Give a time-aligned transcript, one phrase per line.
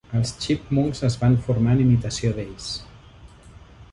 [0.17, 2.71] Els Chipmunks és van formar en imitació d'ells.